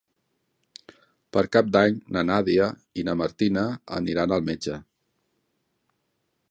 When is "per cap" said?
1.37-1.67